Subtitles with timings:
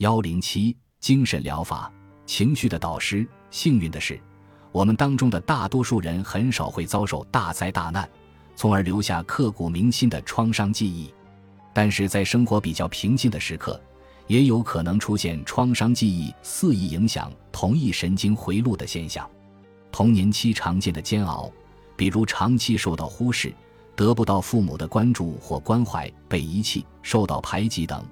[0.00, 1.92] 幺零七精神疗法，
[2.24, 3.28] 情绪的导师。
[3.50, 4.18] 幸运的是，
[4.72, 8.08] 我们当中的大多数人很少会遭受大灾大难，
[8.56, 11.12] 从而留下刻骨铭心的创伤记忆。
[11.74, 13.78] 但是在生活比较平静的时刻，
[14.26, 19.28] 也有可能出现创伤记忆肆意影响同一神经回路的现象。
[19.92, 21.52] 童年期常见的煎熬，
[21.94, 23.52] 比如长期受到忽视、
[23.94, 28.02] 得不到父母的关注或关怀、被遗弃、受到排挤等，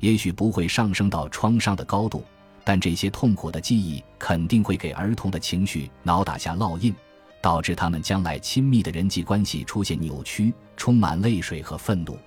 [0.00, 2.24] 也许不会上升到创伤的高度，
[2.64, 6.94] 但这些痛苦的记忆肯定会给儿童的情绪脑打下烙印，
[7.40, 12.18] 导致他们将来亲密的人际关系出现扭曲，充满泪水和愤怒。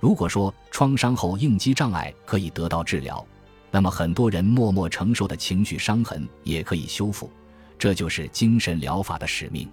[0.00, 3.24] 如果说创伤后应激障碍可以得到治疗，
[3.70, 7.30] 那么很多人默默承受的情绪伤痕也可以修复。
[7.78, 9.68] 这就是精神疗法的使命。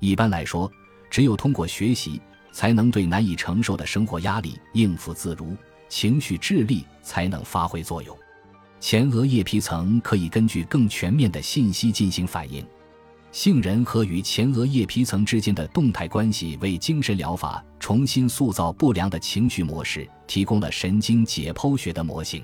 [0.00, 0.70] 一般来说，
[1.10, 2.20] 只有通过学习，
[2.52, 5.56] 才能对难以承受的生活压力应付自如，
[5.88, 8.16] 情绪智力才能发挥作用。
[8.80, 12.64] 前额叶皮层可以根据更全面的信息进行反应。
[13.30, 22.42] 杏仁核与前额叶皮层之间的动态关系，为精神疗法重新塑造不良的情绪模式提供了神经解剖学的模型。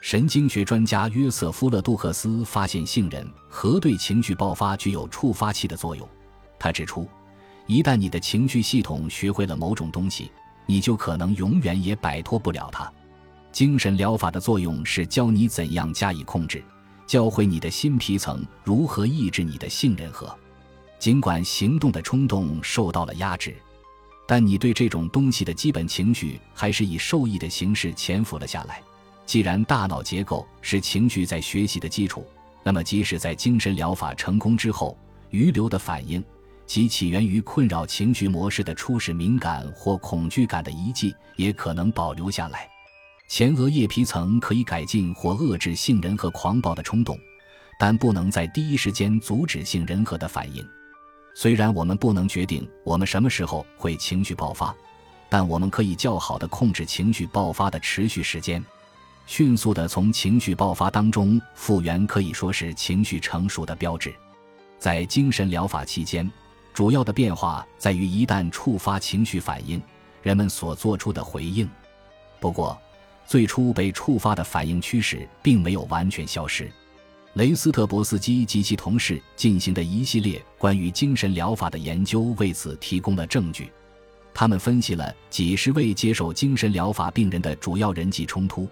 [0.00, 6.08] 神经学专家约瑟夫·勒杜克斯发现，杏仁核对情绪爆发具有触发器的作用。
[6.58, 7.06] 他指出，
[7.66, 10.30] 一旦你的情绪系统学会了某种东西，
[10.70, 12.92] 你就可能永远也摆脱不了它。
[13.50, 16.62] 精神疗法的作用是教你怎样加以控制，
[17.06, 20.32] 教会你的新皮层如何抑制你的杏仁核。
[20.98, 23.56] 尽管行动的冲动受到了压制，
[24.26, 28.82] 但你对这种东西的基本情绪还是以受益的形式潜伏了下来。
[29.24, 32.26] 既然大脑结构是情绪在学习的基础，
[32.62, 34.98] 那么即使在精神疗法成功之后，
[35.30, 36.22] 余留的反应
[36.68, 42.68] 及起源于困扰情绪模式的初始敏感或恐惧感的遗迹也可能保留下来。
[43.26, 47.18] 前额叶皮层可以改进或遏制杏仁核狂暴的冲动，
[47.80, 50.62] 但不能在第一时间阻止杏仁核的反应。
[51.34, 54.74] 虽然我们不能决定我们什么时候会情绪爆发，
[55.30, 58.62] 但我们可以较好地控制情绪爆发的持续时间。
[59.26, 64.14] 迅速地从情绪爆发当中复原，可以说是情绪成熟的标志。
[64.78, 66.30] 在精神疗法期间，
[66.78, 69.82] 主要的变化在于一旦触发情绪反应，
[70.22, 71.68] 人们所做出的回应。
[72.38, 72.80] 不过，
[73.26, 76.70] 最初被触发的反应趋势并没有完全消失。
[77.32, 83.72] 雷斯特博斯基及其同事进行的一系列关于精神疗法的研究为此提供了证据。
[84.32, 88.68] 他们分析了几十位接受精神疗法病人的主要人际冲突。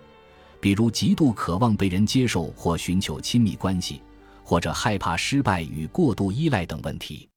[0.61, 4.01] 比如极度渴望被人接受或寻求亲密关系，
[4.45, 7.29] 或者害怕失败与过度依赖等问题。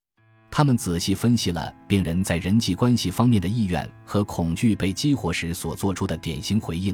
[0.59, 6.93] 他们仔细分析了病人在人际关系方面的意愿和恐惧被激活时所做出的典型回应，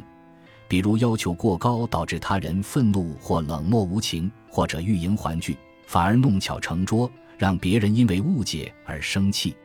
[0.68, 7.10] 比如要求过高导致他人愤怒或冷漠无情，或者欲迎还拒反而弄巧成拙
[7.40, 9.56] 让别人因为误解而生气。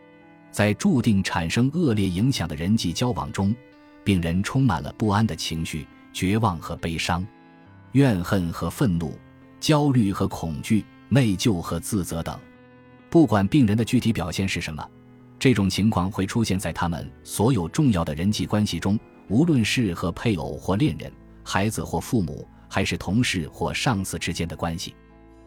[0.50, 3.54] 在注定产生恶劣影响的人际交往中，
[4.02, 5.86] 病人充满了不安的情绪。
[6.14, 7.22] 绝望和悲伤，
[7.92, 9.12] 怨恨和愤怒，
[9.60, 12.40] 焦虑和恐惧，内疚和自责等。
[13.10, 14.82] 不管病人的具体表现是什么，
[15.38, 18.98] 这种情况会出现在他们所有重要的人际关系中，
[19.28, 21.12] 无论是和配偶或恋人、
[21.42, 24.94] 孩子或父母，还是同事或上司之间的关系。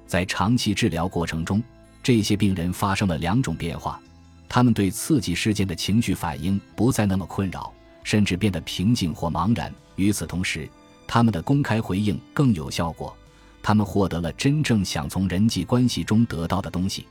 [0.06, 1.64] 在长期治疗过程中，
[2.04, 4.00] 这些病人发生了两种变化：
[4.48, 7.74] 他们对刺激事件的情绪反应不再那么困扰。
[8.06, 9.74] 甚至变得平静或茫然。
[9.96, 10.68] 与此同时，
[11.08, 13.16] 他们的公开回应更有效果。
[13.62, 17.08] 他们获得了真正想从人际关系中得到的东西。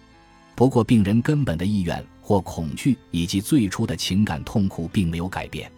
[0.63, 5.69] 不过，病人根本的意愿或恐惧以及最初的情感痛苦并没有改变。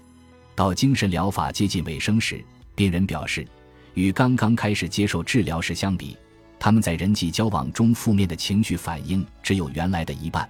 [0.55, 3.49] 到精神疗法接近尾声时，病人表示，
[3.95, 6.15] 与刚刚开始接受治疗时相比，
[6.59, 10.47] 他们在人际交往中负面的情绪反应只有原来的一半。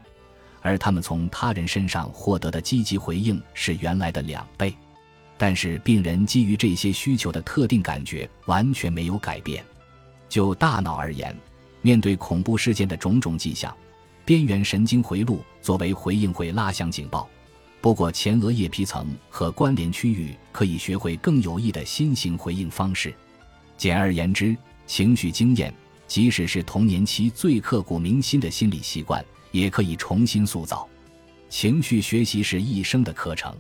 [0.63, 4.75] 而他们从他人身上获得的积极回应是原来的两倍，
[5.39, 9.65] 但是病人基于这些需求的特定感觉完全没有改变。
[10.29, 11.33] 就大脑而言，
[11.83, 13.73] 面对恐怖事件的种种迹象，
[14.25, 17.29] 边缘神经回路作为回应会拉响警报。
[17.81, 23.15] 不过，前额叶皮层和关联区域可以学会更有益的新型回应方式。
[23.77, 24.57] 简而言之，
[24.87, 25.75] 情绪经验，
[26.07, 29.25] 即使是童年期最刻骨铭心的心理习惯。
[29.53, 30.85] 也可以重新塑造，
[31.49, 33.57] 情绪学习是一生的课程。